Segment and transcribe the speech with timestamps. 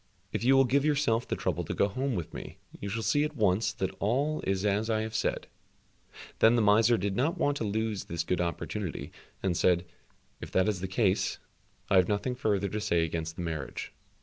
[0.33, 3.23] "If you will give yourself the trouble to go home with me, you shall see
[3.23, 5.45] at once that all is as I have said."
[6.39, 9.11] Then the miser did not want to lose this good opportunity,
[9.43, 9.85] and said,
[10.41, 11.37] "If that is the case,
[11.87, 13.91] I have nothing further to say against the marriage."